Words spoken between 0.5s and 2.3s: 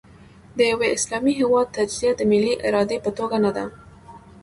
د یوه اسلامي هېواد تجزیه د